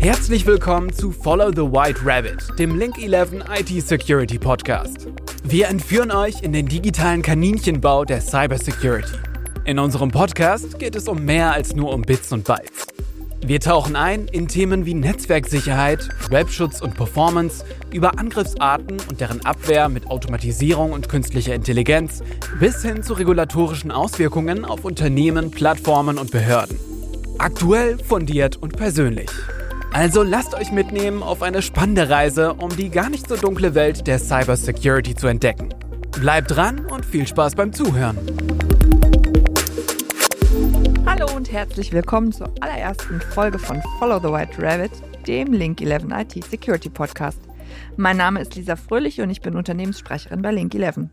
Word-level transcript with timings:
Herzlich 0.00 0.46
willkommen 0.46 0.92
zu 0.92 1.10
Follow 1.10 1.50
the 1.50 1.62
White 1.62 2.00
Rabbit, 2.04 2.58
dem 2.58 2.78
Link 2.78 2.98
11 3.02 3.44
IT 3.58 3.86
Security 3.86 4.38
Podcast. 4.38 5.08
Wir 5.44 5.68
entführen 5.68 6.10
euch 6.10 6.42
in 6.42 6.52
den 6.52 6.66
digitalen 6.66 7.22
Kaninchenbau 7.22 8.04
der 8.04 8.20
Cybersecurity. 8.20 9.16
In 9.64 9.78
unserem 9.78 10.10
Podcast 10.10 10.78
geht 10.78 10.96
es 10.96 11.08
um 11.08 11.24
mehr 11.24 11.52
als 11.52 11.74
nur 11.74 11.92
um 11.92 12.02
Bits 12.02 12.32
und 12.32 12.44
Bytes. 12.44 12.86
Wir 13.46 13.60
tauchen 13.60 13.96
ein 13.96 14.26
in 14.26 14.48
Themen 14.48 14.84
wie 14.84 14.94
Netzwerksicherheit, 14.94 16.08
Webschutz 16.30 16.82
und 16.82 16.94
Performance, 16.94 17.64
über 17.92 18.18
Angriffsarten 18.18 18.98
und 19.08 19.20
deren 19.20 19.44
Abwehr 19.46 19.88
mit 19.88 20.08
Automatisierung 20.08 20.92
und 20.92 21.08
künstlicher 21.08 21.54
Intelligenz 21.54 22.22
bis 22.60 22.82
hin 22.82 23.02
zu 23.02 23.14
regulatorischen 23.14 23.90
Auswirkungen 23.90 24.64
auf 24.64 24.84
Unternehmen, 24.84 25.50
Plattformen 25.50 26.18
und 26.18 26.30
Behörden. 26.30 26.78
Aktuell, 27.38 27.98
fundiert 27.98 28.56
und 28.56 28.76
persönlich. 28.76 29.30
Also 29.92 30.22
lasst 30.22 30.54
euch 30.54 30.70
mitnehmen 30.70 31.22
auf 31.22 31.42
eine 31.42 31.62
spannende 31.62 32.10
Reise, 32.10 32.54
um 32.54 32.76
die 32.76 32.90
gar 32.90 33.08
nicht 33.08 33.28
so 33.28 33.36
dunkle 33.36 33.74
Welt 33.74 34.06
der 34.06 34.18
Cybersecurity 34.18 35.14
zu 35.14 35.28
entdecken. 35.28 35.70
Bleibt 36.20 36.50
dran 36.50 36.84
und 36.86 37.06
viel 37.06 37.26
Spaß 37.26 37.54
beim 37.54 37.72
Zuhören. 37.72 38.18
Herzlich 41.50 41.92
willkommen 41.92 42.30
zur 42.30 42.52
allerersten 42.60 43.22
Folge 43.22 43.58
von 43.58 43.80
Follow 43.98 44.18
the 44.18 44.30
White 44.30 44.62
Rabbit, 44.62 44.90
dem 45.26 45.54
Link 45.54 45.80
11 45.80 46.04
IT 46.10 46.44
Security 46.44 46.90
Podcast. 46.90 47.40
Mein 47.96 48.18
Name 48.18 48.42
ist 48.42 48.54
Lisa 48.54 48.76
Fröhlich 48.76 49.22
und 49.22 49.30
ich 49.30 49.40
bin 49.40 49.56
Unternehmenssprecherin 49.56 50.42
bei 50.42 50.52
Link 50.52 50.74
11. 50.74 51.08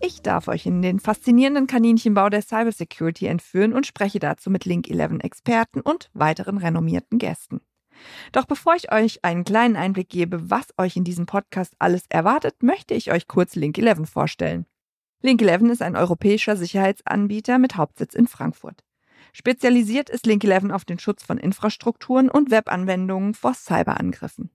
Ich 0.00 0.20
darf 0.20 0.48
euch 0.48 0.66
in 0.66 0.82
den 0.82 0.98
faszinierenden 0.98 1.68
Kaninchenbau 1.68 2.28
der 2.28 2.42
Cybersecurity 2.42 3.26
entführen 3.26 3.72
und 3.72 3.86
spreche 3.86 4.18
dazu 4.18 4.50
mit 4.50 4.64
Link 4.64 4.90
11 4.90 5.20
Experten 5.20 5.80
und 5.80 6.10
weiteren 6.12 6.58
renommierten 6.58 7.20
Gästen. 7.20 7.60
Doch 8.32 8.46
bevor 8.46 8.74
ich 8.74 8.90
euch 8.90 9.24
einen 9.24 9.44
kleinen 9.44 9.76
Einblick 9.76 10.08
gebe, 10.08 10.50
was 10.50 10.74
euch 10.76 10.96
in 10.96 11.04
diesem 11.04 11.26
Podcast 11.26 11.74
alles 11.78 12.02
erwartet, 12.08 12.64
möchte 12.64 12.94
ich 12.94 13.12
euch 13.12 13.28
kurz 13.28 13.54
Link 13.54 13.78
11 13.78 14.10
vorstellen. 14.10 14.66
Link 15.22 15.40
11 15.40 15.70
ist 15.70 15.82
ein 15.82 15.94
europäischer 15.94 16.56
Sicherheitsanbieter 16.56 17.58
mit 17.58 17.76
Hauptsitz 17.76 18.14
in 18.14 18.26
Frankfurt. 18.26 18.82
Spezialisiert 19.32 20.10
ist 20.10 20.26
Link 20.26 20.44
11 20.44 20.70
auf 20.70 20.84
den 20.84 20.98
Schutz 20.98 21.22
von 21.22 21.38
Infrastrukturen 21.38 22.28
und 22.30 22.50
Webanwendungen 22.50 23.34
vor 23.34 23.54
Cyberangriffen. 23.54 24.50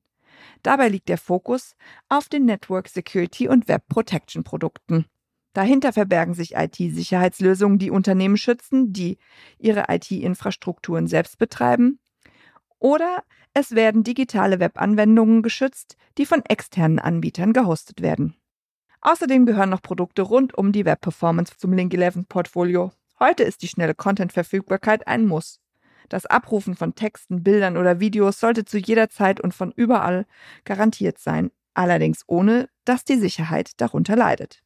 Dabei 0.62 0.90
liegt 0.90 1.10
der 1.10 1.18
Fokus 1.18 1.76
auf 2.10 2.30
den 2.30 2.46
Network 2.46 2.88
Security 2.88 3.48
und 3.48 3.68
Web 3.68 3.88
Protection 3.88 4.44
Produkten. 4.44 5.06
Dahinter 5.54 5.94
verbergen 5.94 6.34
sich 6.34 6.56
IT-Sicherheitslösungen, 6.56 7.78
die 7.78 7.92
Unternehmen 7.92 8.38
schützen, 8.38 8.92
die 8.92 9.18
ihre 9.60 9.86
IT-Infrastrukturen 9.88 11.08
selbst 11.08 11.38
betreiben 11.38 12.00
oder 12.84 13.24
es 13.54 13.76
werden 13.76 14.04
digitale 14.04 14.60
Webanwendungen 14.60 15.42
geschützt, 15.42 15.96
die 16.18 16.26
von 16.26 16.44
externen 16.44 17.00
Anbietern 17.00 17.54
gehostet 17.54 18.02
werden. 18.02 18.36
Außerdem 19.00 19.46
gehören 19.46 19.70
noch 19.70 19.82
Produkte 19.82 20.22
rund 20.22 20.54
um 20.54 20.74
die 20.74 20.84
Web-Performance 20.84 21.54
zum 21.58 21.72
Link 21.72 21.94
11 21.94 22.28
Portfolio. 22.28 22.92
Heute 23.24 23.44
ist 23.44 23.62
die 23.62 23.70
schnelle 23.70 23.96
Content-Verfügbarkeit 23.96 25.08
ein 25.08 25.26
Muss. 25.26 25.62
Das 26.10 26.26
Abrufen 26.26 26.76
von 26.76 26.94
Texten, 26.94 27.42
Bildern 27.42 27.78
oder 27.78 28.02
Videos 28.02 28.38
sollte 28.38 28.66
zu 28.66 28.78
jeder 28.78 29.08
Zeit 29.08 29.40
und 29.40 29.54
von 29.54 29.72
überall 29.72 30.26
garantiert 30.66 31.20
sein, 31.20 31.50
allerdings 31.74 32.24
ohne, 32.28 32.68
dass 32.84 33.06
die 33.06 33.16
Sicherheit 33.16 33.80
darunter 33.80 34.18
leidet. 34.18 34.62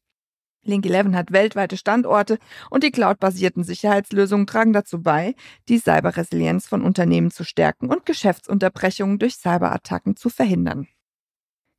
Link 0.63 0.87
11 0.87 1.13
hat 1.13 1.31
weltweite 1.31 1.77
Standorte 1.77 2.39
und 2.71 2.83
die 2.83 2.89
cloudbasierten 2.89 3.63
Sicherheitslösungen 3.63 4.47
tragen 4.47 4.73
dazu 4.73 5.03
bei, 5.03 5.35
die 5.69 5.77
Cyberresilienz 5.77 6.65
von 6.65 6.81
Unternehmen 6.81 7.29
zu 7.29 7.43
stärken 7.43 7.89
und 7.89 8.07
Geschäftsunterbrechungen 8.07 9.19
durch 9.19 9.37
Cyberattacken 9.37 10.15
zu 10.15 10.31
verhindern. 10.31 10.87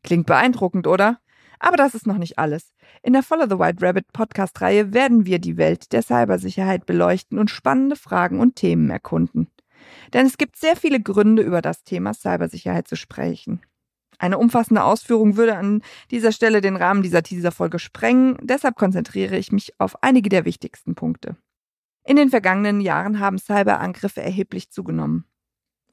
Klingt 0.04 0.26
beeindruckend, 0.26 0.86
oder? 0.86 1.18
Aber 1.58 1.76
das 1.76 1.94
ist 1.94 2.06
noch 2.06 2.18
nicht 2.18 2.38
alles. 2.38 2.72
In 3.02 3.12
der 3.12 3.22
Follow 3.22 3.46
the 3.48 3.58
White 3.58 3.84
Rabbit 3.84 4.12
Podcast-Reihe 4.12 4.92
werden 4.92 5.26
wir 5.26 5.38
die 5.38 5.56
Welt 5.56 5.92
der 5.92 6.02
Cybersicherheit 6.02 6.86
beleuchten 6.86 7.38
und 7.38 7.50
spannende 7.50 7.96
Fragen 7.96 8.40
und 8.40 8.56
Themen 8.56 8.90
erkunden. 8.90 9.48
Denn 10.12 10.26
es 10.26 10.38
gibt 10.38 10.56
sehr 10.56 10.76
viele 10.76 11.00
Gründe, 11.00 11.42
über 11.42 11.62
das 11.62 11.84
Thema 11.84 12.14
Cybersicherheit 12.14 12.88
zu 12.88 12.96
sprechen. 12.96 13.60
Eine 14.18 14.38
umfassende 14.38 14.82
Ausführung 14.82 15.36
würde 15.36 15.56
an 15.56 15.82
dieser 16.10 16.32
Stelle 16.32 16.60
den 16.60 16.76
Rahmen 16.76 17.02
dieser 17.02 17.22
Teaser-Folge 17.22 17.78
sprengen, 17.78 18.36
deshalb 18.42 18.74
konzentriere 18.74 19.36
ich 19.36 19.52
mich 19.52 19.78
auf 19.78 20.02
einige 20.02 20.28
der 20.28 20.44
wichtigsten 20.44 20.96
Punkte. 20.96 21.36
In 22.04 22.16
den 22.16 22.30
vergangenen 22.30 22.80
Jahren 22.80 23.20
haben 23.20 23.38
Cyberangriffe 23.38 24.20
erheblich 24.20 24.70
zugenommen. 24.70 25.24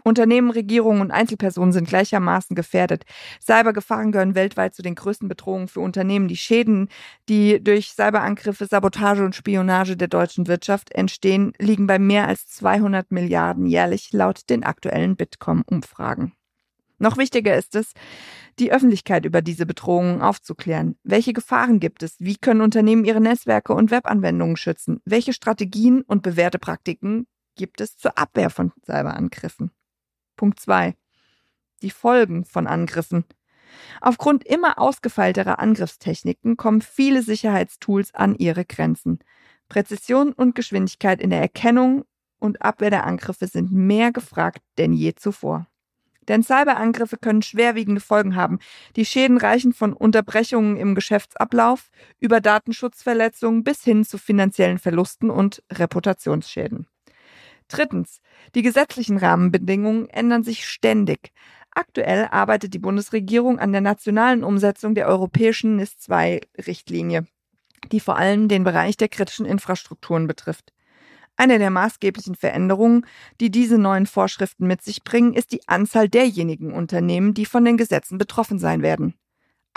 Unternehmen, 0.03 0.51
Regierungen 0.51 1.01
und 1.01 1.11
Einzelpersonen 1.11 1.71
sind 1.71 1.87
gleichermaßen 1.87 2.55
gefährdet. 2.55 3.05
Cybergefahren 3.41 4.11
gehören 4.11 4.35
weltweit 4.35 4.75
zu 4.75 4.81
den 4.81 4.95
größten 4.95 5.27
Bedrohungen 5.27 5.67
für 5.67 5.79
Unternehmen. 5.79 6.27
Die 6.27 6.37
Schäden, 6.37 6.89
die 7.27 7.63
durch 7.63 7.91
Cyberangriffe, 7.91 8.67
Sabotage 8.67 9.23
und 9.23 9.35
Spionage 9.35 9.97
der 9.97 10.07
deutschen 10.07 10.47
Wirtschaft 10.47 10.91
entstehen, 10.91 11.53
liegen 11.59 11.87
bei 11.87 11.97
mehr 11.97 12.27
als 12.27 12.47
200 12.47 13.11
Milliarden 13.11 13.65
jährlich 13.65 14.11
laut 14.11 14.49
den 14.49 14.63
aktuellen 14.63 15.15
Bitkom-Umfragen. 15.15 16.33
Noch 16.97 17.17
wichtiger 17.17 17.57
ist 17.57 17.75
es, 17.75 17.91
die 18.57 18.71
Öffentlichkeit 18.71 19.25
über 19.25 19.41
diese 19.41 19.65
Bedrohungen 19.65 20.21
aufzuklären. 20.21 20.97
Welche 21.03 21.33
Gefahren 21.33 21.79
gibt 21.79 22.03
es? 22.03 22.15
Wie 22.19 22.37
können 22.37 22.61
Unternehmen 22.61 23.03
ihre 23.03 23.19
Netzwerke 23.19 23.73
und 23.73 23.91
Webanwendungen 23.91 24.55
schützen? 24.55 25.01
Welche 25.03 25.33
Strategien 25.33 26.01
und 26.01 26.21
bewährte 26.21 26.59
Praktiken 26.59 27.27
gibt 27.57 27.81
es 27.81 27.97
zur 27.97 28.17
Abwehr 28.17 28.49
von 28.49 28.71
Cyberangriffen? 28.85 29.71
Punkt 30.35 30.59
zwei: 30.59 30.95
Die 31.81 31.91
Folgen 31.91 32.45
von 32.45 32.67
Angriffen. 32.67 33.25
Aufgrund 34.01 34.45
immer 34.45 34.79
ausgefeilterer 34.79 35.59
Angriffstechniken 35.59 36.57
kommen 36.57 36.81
viele 36.81 37.21
Sicherheitstools 37.21 38.13
an 38.13 38.35
ihre 38.35 38.65
Grenzen. 38.65 39.19
Präzision 39.67 40.31
und 40.31 40.55
Geschwindigkeit 40.55 41.21
in 41.21 41.29
der 41.29 41.41
Erkennung 41.41 42.05
und 42.39 42.61
Abwehr 42.61 42.89
der 42.89 43.05
Angriffe 43.05 43.47
sind 43.47 43.71
mehr 43.71 44.11
gefragt 44.11 44.61
denn 44.77 44.93
je 44.93 45.15
zuvor. 45.15 45.67
Denn 46.27 46.43
Cyberangriffe 46.43 47.17
können 47.17 47.41
schwerwiegende 47.41 48.01
Folgen 48.01 48.35
haben. 48.35 48.59
Die 48.95 49.05
Schäden 49.05 49.37
reichen 49.37 49.73
von 49.73 49.93
Unterbrechungen 49.93 50.75
im 50.77 50.95
Geschäftsablauf 50.95 51.89
über 52.19 52.41
Datenschutzverletzungen 52.41 53.63
bis 53.63 53.83
hin 53.83 54.03
zu 54.03 54.17
finanziellen 54.17 54.79
Verlusten 54.79 55.29
und 55.29 55.63
Reputationsschäden. 55.71 56.87
Drittens. 57.67 58.21
Die 58.53 58.61
gesetzlichen 58.61 59.17
Rahmenbedingungen 59.17 60.07
ändern 60.09 60.43
sich 60.43 60.67
ständig. 60.67 61.31
Aktuell 61.71 62.29
arbeitet 62.31 62.73
die 62.73 62.79
Bundesregierung 62.79 63.59
an 63.59 63.71
der 63.71 63.81
nationalen 63.81 64.43
Umsetzung 64.43 64.95
der 64.95 65.07
europäischen 65.07 65.75
NIS-2-Richtlinie, 65.75 67.27
die 67.91 67.99
vor 67.99 68.17
allem 68.17 68.47
den 68.47 68.63
Bereich 68.63 68.95
der 68.97 69.09
kritischen 69.09 69.45
Infrastrukturen 69.45 70.27
betrifft. 70.27 70.71
Eine 71.37 71.59
der 71.59 71.69
maßgeblichen 71.69 72.35
Veränderungen, 72.35 73.05
die 73.41 73.51
diese 73.51 73.77
neuen 73.77 74.05
Vorschriften 74.05 74.67
mit 74.67 74.81
sich 74.81 75.03
bringen, 75.03 75.33
ist 75.33 75.51
die 75.51 75.67
Anzahl 75.67 76.07
derjenigen 76.07 76.71
Unternehmen, 76.71 77.33
die 77.33 77.45
von 77.45 77.65
den 77.65 77.75
Gesetzen 77.75 78.17
betroffen 78.17 78.57
sein 78.57 78.81
werden. 78.81 79.15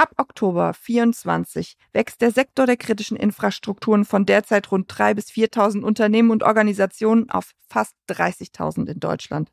Ab 0.00 0.12
Oktober 0.16 0.74
24 0.74 1.76
wächst 1.92 2.20
der 2.20 2.30
Sektor 2.30 2.66
der 2.66 2.76
kritischen 2.76 3.16
Infrastrukturen 3.16 4.04
von 4.04 4.26
derzeit 4.26 4.70
rund 4.70 4.88
3.000 4.92 5.14
bis 5.14 5.26
4.000 5.30 5.82
Unternehmen 5.82 6.30
und 6.30 6.44
Organisationen 6.44 7.28
auf 7.30 7.50
fast 7.68 7.96
30.000 8.08 8.88
in 8.88 9.00
Deutschland. 9.00 9.50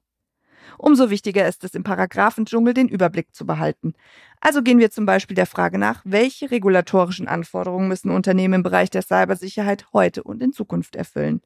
Umso 0.77 1.09
wichtiger 1.09 1.47
ist 1.47 1.63
es, 1.63 1.73
im 1.73 1.83
Paragraphendschungel 1.83 2.75
den 2.75 2.89
Überblick 2.89 3.33
zu 3.33 3.47
behalten. 3.47 3.95
Also 4.39 4.61
gehen 4.61 4.77
wir 4.77 4.91
zum 4.91 5.07
Beispiel 5.07 5.33
der 5.33 5.47
Frage 5.47 5.79
nach, 5.79 6.03
welche 6.03 6.51
regulatorischen 6.51 7.27
Anforderungen 7.27 7.87
müssen 7.87 8.11
Unternehmen 8.11 8.53
im 8.53 8.63
Bereich 8.63 8.91
der 8.91 9.01
Cybersicherheit 9.01 9.87
heute 9.93 10.21
und 10.21 10.43
in 10.43 10.53
Zukunft 10.53 10.95
erfüllen. 10.95 11.41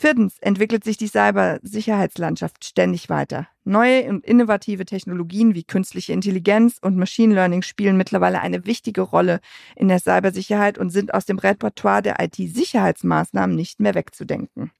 Viertens 0.00 0.38
entwickelt 0.38 0.84
sich 0.84 0.96
die 0.96 1.08
Cybersicherheitslandschaft 1.08 2.64
ständig 2.64 3.08
weiter. 3.08 3.48
Neue 3.64 4.04
und 4.04 4.24
innovative 4.24 4.84
Technologien 4.84 5.56
wie 5.56 5.64
künstliche 5.64 6.12
Intelligenz 6.12 6.78
und 6.80 6.96
Machine 6.96 7.34
Learning 7.34 7.62
spielen 7.62 7.96
mittlerweile 7.96 8.40
eine 8.40 8.64
wichtige 8.64 9.00
Rolle 9.00 9.40
in 9.74 9.88
der 9.88 9.98
Cybersicherheit 9.98 10.78
und 10.78 10.90
sind 10.90 11.14
aus 11.14 11.26
dem 11.26 11.40
Repertoire 11.40 12.00
der 12.00 12.20
IT-Sicherheitsmaßnahmen 12.20 13.56
nicht 13.56 13.80
mehr 13.80 13.96
wegzudenken. 13.96 14.70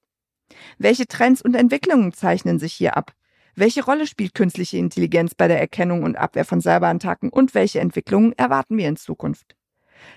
Welche 0.79 1.09
Trends 1.09 1.43
und 1.43 1.57
Entwicklungen 1.57 2.13
zeichnen 2.13 2.61
sich 2.61 2.75
hier 2.75 2.97
ab? 2.97 3.13
Welche 3.57 3.85
Rolle 3.85 4.07
spielt 4.07 4.35
künstliche 4.35 4.77
Intelligenz 4.77 5.35
bei 5.35 5.49
der 5.49 5.59
Erkennung 5.59 6.05
und 6.05 6.15
Abwehr 6.15 6.45
von 6.45 6.61
Cyberattacken 6.61 7.31
und 7.31 7.57
welche 7.57 7.81
Entwicklungen 7.81 8.35
erwarten 8.35 8.79
wir 8.79 8.87
in 8.87 8.97
Zukunft? 8.97 9.58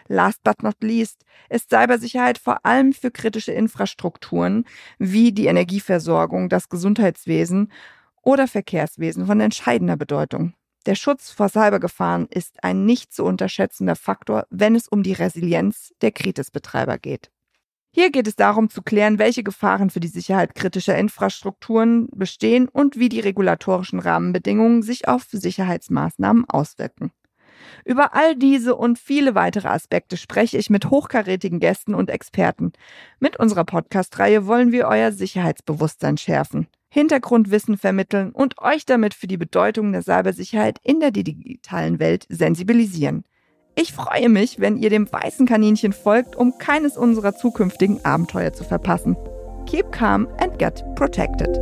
Last 0.07 0.43
but 0.43 0.63
not 0.63 0.75
least 0.81 1.23
ist 1.49 1.69
Cybersicherheit 1.69 2.37
vor 2.37 2.65
allem 2.65 2.93
für 2.93 3.11
kritische 3.11 3.51
Infrastrukturen 3.51 4.65
wie 4.99 5.31
die 5.31 5.47
Energieversorgung, 5.47 6.49
das 6.49 6.69
Gesundheitswesen 6.69 7.71
oder 8.21 8.47
Verkehrswesen 8.47 9.25
von 9.25 9.39
entscheidender 9.39 9.97
Bedeutung. 9.97 10.53
Der 10.85 10.95
Schutz 10.95 11.29
vor 11.29 11.49
Cybergefahren 11.49 12.27
ist 12.27 12.63
ein 12.63 12.85
nicht 12.85 13.13
zu 13.13 13.23
unterschätzender 13.23 13.95
Faktor, 13.95 14.47
wenn 14.49 14.75
es 14.75 14.87
um 14.87 15.03
die 15.03 15.13
Resilienz 15.13 15.93
der 16.01 16.11
Kritisbetreiber 16.11 16.97
geht. 16.97 17.29
Hier 17.93 18.09
geht 18.09 18.27
es 18.27 18.37
darum 18.37 18.69
zu 18.69 18.81
klären, 18.81 19.19
welche 19.19 19.43
Gefahren 19.43 19.89
für 19.89 19.99
die 19.99 20.07
Sicherheit 20.07 20.55
kritischer 20.55 20.97
Infrastrukturen 20.97 22.07
bestehen 22.15 22.69
und 22.69 22.97
wie 22.97 23.09
die 23.09 23.19
regulatorischen 23.19 23.99
Rahmenbedingungen 23.99 24.81
sich 24.81 25.09
auf 25.09 25.25
Sicherheitsmaßnahmen 25.29 26.49
auswirken. 26.49 27.11
Über 27.85 28.13
all 28.15 28.35
diese 28.35 28.75
und 28.75 28.99
viele 28.99 29.35
weitere 29.35 29.67
Aspekte 29.67 30.17
spreche 30.17 30.57
ich 30.57 30.69
mit 30.69 30.89
hochkarätigen 30.89 31.59
Gästen 31.59 31.95
und 31.95 32.09
Experten. 32.09 32.71
Mit 33.19 33.37
unserer 33.37 33.63
Podcast-Reihe 33.63 34.45
wollen 34.47 34.71
wir 34.71 34.87
euer 34.87 35.11
Sicherheitsbewusstsein 35.11 36.17
schärfen, 36.17 36.67
Hintergrundwissen 36.89 37.77
vermitteln 37.77 38.31
und 38.31 38.59
euch 38.59 38.85
damit 38.85 39.13
für 39.13 39.27
die 39.27 39.37
Bedeutung 39.37 39.91
der 39.91 40.03
Cybersicherheit 40.03 40.79
in 40.83 40.99
der 40.99 41.11
digitalen 41.11 41.99
Welt 41.99 42.25
sensibilisieren. 42.29 43.23
Ich 43.75 43.93
freue 43.93 44.27
mich, 44.27 44.59
wenn 44.59 44.77
ihr 44.77 44.89
dem 44.89 45.11
weißen 45.11 45.47
Kaninchen 45.47 45.93
folgt, 45.93 46.35
um 46.35 46.57
keines 46.57 46.97
unserer 46.97 47.35
zukünftigen 47.35 48.03
Abenteuer 48.03 48.51
zu 48.51 48.65
verpassen. 48.65 49.15
Keep 49.65 49.91
calm 49.91 50.27
and 50.39 50.59
get 50.59 50.83
protected. 50.95 51.57